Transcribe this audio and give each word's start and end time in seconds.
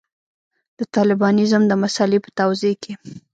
د 0.79 0.81
طالبانیزم 0.95 1.61
د 1.67 1.73
مسألې 1.83 2.19
په 2.25 2.29
توضیح 2.39 2.75
کې. 2.83 2.93